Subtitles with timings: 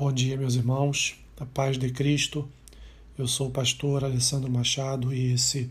[0.00, 2.48] Bom dia, meus irmãos, a paz de Cristo.
[3.18, 5.68] Eu sou o pastor Alessandro Machado e esse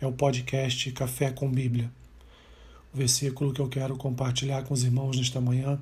[0.00, 1.92] é o podcast Café com Bíblia.
[2.94, 5.78] O versículo que eu quero compartilhar com os irmãos nesta manhã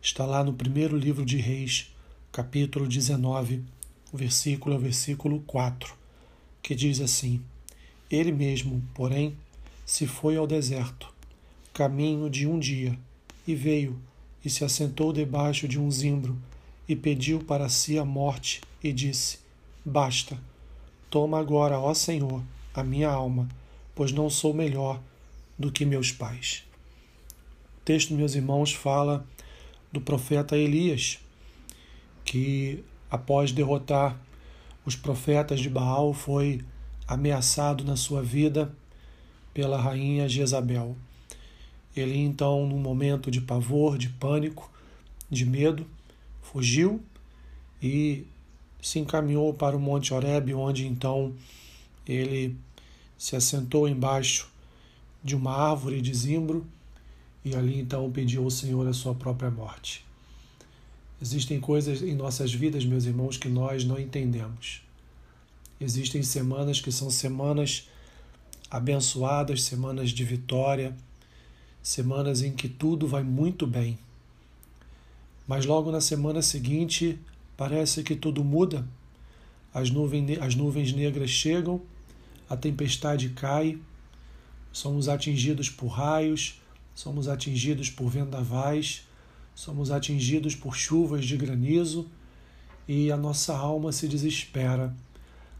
[0.00, 1.94] está lá no primeiro livro de Reis,
[2.32, 3.62] capítulo 19,
[4.10, 5.94] o versículo é o versículo 4,
[6.62, 7.42] que diz assim:
[8.10, 9.36] Ele mesmo, porém,
[9.84, 11.12] se foi ao deserto,
[11.74, 12.98] caminho de um dia,
[13.46, 14.00] e veio
[14.42, 16.40] e se assentou debaixo de um zimbro
[16.88, 19.38] e pediu para si a morte e disse:
[19.84, 20.38] Basta,
[21.10, 22.42] toma agora, ó Senhor,
[22.74, 23.48] a minha alma,
[23.94, 25.00] pois não sou melhor
[25.58, 26.64] do que meus pais.
[27.78, 29.26] O texto, meus irmãos, fala
[29.92, 31.18] do profeta Elias,
[32.24, 34.18] que após derrotar
[34.84, 36.64] os profetas de Baal foi
[37.06, 38.74] ameaçado na sua vida
[39.52, 40.96] pela rainha Jezabel.
[41.94, 44.70] Ele então, num momento de pavor, de pânico,
[45.30, 45.86] de medo,
[46.42, 47.02] fugiu
[47.82, 48.26] e
[48.82, 51.32] se encaminhou para o Monte Horebe, onde então
[52.06, 52.56] ele
[53.16, 54.50] se assentou embaixo
[55.22, 56.66] de uma árvore de zimbro
[57.44, 60.04] e ali então pediu ao Senhor a sua própria morte.
[61.20, 64.82] Existem coisas em nossas vidas, meus irmãos, que nós não entendemos.
[65.80, 67.88] Existem semanas que são semanas
[68.68, 70.96] abençoadas, semanas de vitória,
[71.80, 73.98] semanas em que tudo vai muito bem.
[75.54, 77.18] Mas logo na semana seguinte,
[77.58, 78.88] parece que tudo muda.
[79.74, 81.82] As nuvens, as nuvens negras chegam,
[82.48, 83.78] a tempestade cai,
[84.72, 86.58] somos atingidos por raios,
[86.94, 89.06] somos atingidos por vendavais,
[89.54, 92.06] somos atingidos por chuvas de granizo
[92.88, 94.96] e a nossa alma se desespera,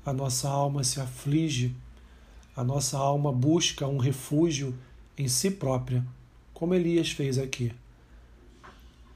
[0.07, 1.77] a nossa alma se aflige,
[2.57, 4.75] a nossa alma busca um refúgio
[5.19, 6.03] em si própria,
[6.55, 7.75] como Elias fez aqui.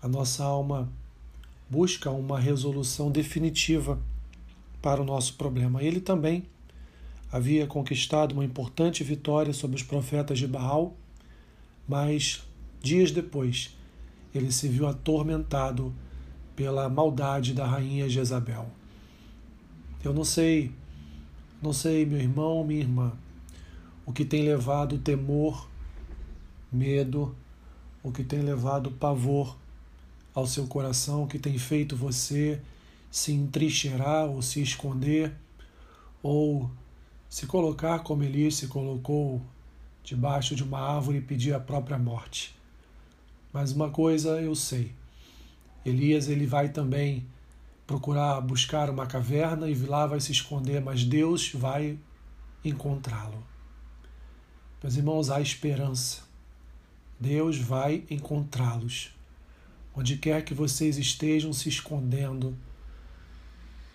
[0.07, 0.89] A nossa alma
[1.69, 4.01] busca uma resolução definitiva
[4.81, 5.83] para o nosso problema.
[5.83, 6.45] Ele também
[7.33, 10.95] havia conquistado uma importante vitória sobre os profetas de Baal,
[11.89, 12.47] mas
[12.81, 13.77] dias depois
[14.33, 15.93] ele se viu atormentado
[16.55, 18.69] pela maldade da rainha Jezabel.
[20.05, 20.71] Eu não sei,
[21.61, 23.13] não sei, meu irmão, minha irmã,
[24.07, 25.69] o que tem levado temor,
[26.71, 27.35] medo,
[28.05, 29.57] o que tem levado pavor
[30.37, 32.61] ao seu coração, que tem feito você
[33.11, 35.33] se entrincheirar ou se esconder,
[36.23, 36.71] ou
[37.27, 39.41] se colocar como Elias se colocou
[40.05, 42.55] debaixo de uma árvore e pedir a própria morte.
[43.51, 44.93] Mas uma coisa eu sei,
[45.87, 47.27] Elias ele vai também
[47.87, 51.99] procurar buscar uma caverna e lá vai se esconder, mas Deus vai
[52.63, 53.43] encontrá-lo.
[54.83, 56.25] Meus irmãos, há esperança.
[57.19, 59.16] Deus vai encontrá-los.
[59.97, 62.55] Onde quer que vocês estejam se escondendo,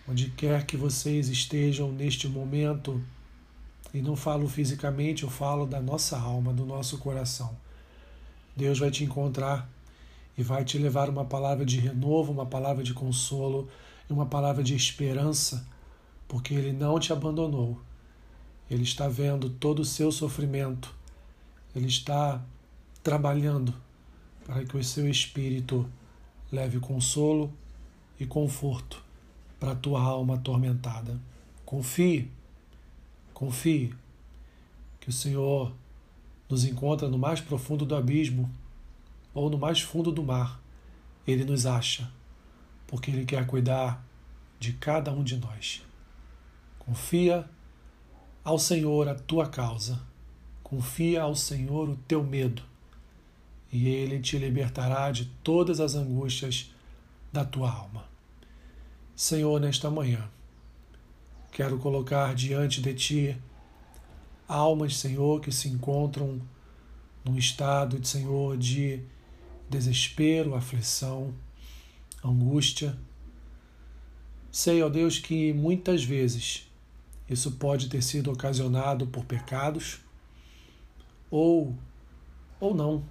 [0.07, 2.99] onde quer que vocês estejam neste momento,
[3.93, 7.55] e não falo fisicamente, eu falo da nossa alma, do nosso coração.
[8.55, 9.69] Deus vai te encontrar
[10.35, 13.69] e vai te levar uma palavra de renovo, uma palavra de consolo
[14.09, 15.67] e uma palavra de esperança,
[16.27, 17.79] porque Ele não te abandonou.
[18.71, 20.95] Ele está vendo todo o seu sofrimento,
[21.75, 22.43] Ele está
[23.03, 23.71] trabalhando
[24.51, 25.89] para que o seu espírito
[26.51, 27.53] leve consolo
[28.19, 29.01] e conforto
[29.57, 31.17] para a tua alma atormentada.
[31.65, 32.29] Confie,
[33.33, 33.95] confie
[34.99, 35.71] que o Senhor
[36.49, 38.53] nos encontra no mais profundo do abismo
[39.33, 40.61] ou no mais fundo do mar.
[41.25, 42.11] Ele nos acha,
[42.87, 44.05] porque Ele quer cuidar
[44.59, 45.81] de cada um de nós.
[46.77, 47.49] Confia
[48.43, 50.01] ao Senhor a tua causa,
[50.61, 52.69] confia ao Senhor o teu medo
[53.71, 56.73] e ele te libertará de todas as angústias
[57.31, 58.05] da tua alma.
[59.15, 60.29] Senhor, nesta manhã,
[61.51, 63.37] quero colocar diante de ti
[64.47, 66.41] almas, Senhor, que se encontram
[67.23, 69.01] num estado, de Senhor, de
[69.69, 71.33] desespero, aflição,
[72.23, 72.97] angústia.
[74.51, 76.69] Sei, ó Deus, que muitas vezes
[77.29, 79.99] isso pode ter sido ocasionado por pecados
[81.29, 81.73] ou
[82.59, 83.03] ou não,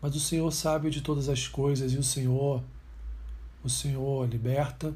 [0.00, 2.62] mas o Senhor sabe de todas as coisas e o Senhor,
[3.64, 4.94] o Senhor liberta,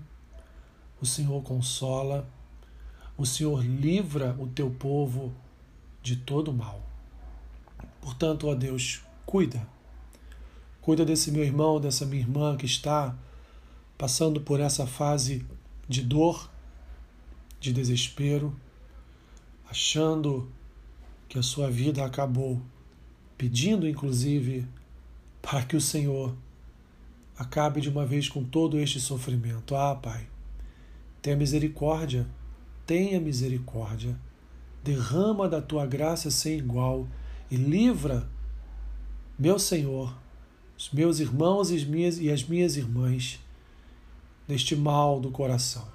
[1.01, 2.29] o Senhor consola,
[3.17, 5.33] o Senhor livra o teu povo
[6.03, 6.81] de todo mal.
[8.01, 9.67] Portanto, ó Deus, cuida.
[10.81, 13.17] Cuida desse meu irmão, dessa minha irmã que está
[13.97, 15.47] passando por essa fase
[15.89, 16.51] de dor,
[17.61, 18.55] de desespero,
[19.71, 20.51] achando
[21.29, 22.61] que a sua vida acabou,
[23.39, 24.67] pedindo inclusive
[25.43, 26.35] para que o Senhor
[27.37, 29.75] acabe de uma vez com todo este sofrimento.
[29.75, 30.27] Ah, Pai,
[31.21, 32.27] tenha misericórdia,
[32.87, 34.17] tenha misericórdia.
[34.85, 37.06] Derrama da tua graça sem igual
[37.50, 38.29] e livra,
[39.39, 40.17] meu Senhor,
[40.77, 43.39] os meus irmãos e as minhas, e as minhas irmãs
[44.49, 45.87] deste mal do coração.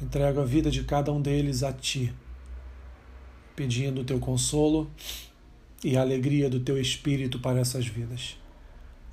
[0.00, 2.12] Entrego a vida de cada um deles a Ti,
[3.54, 4.90] pedindo o Teu consolo
[5.82, 8.36] e a alegria do Teu Espírito para essas vidas.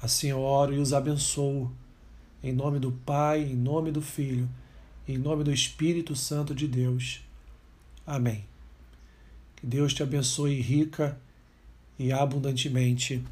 [0.02, 1.72] Assim eu oro e os abençoo,
[2.44, 4.50] em nome do Pai, em nome do Filho,
[5.08, 7.22] em nome do Espírito Santo de Deus.
[8.06, 8.46] Amém.
[9.56, 11.20] Que Deus te abençoe rica
[11.98, 13.24] e abundantemente.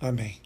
[0.00, 0.45] Amém.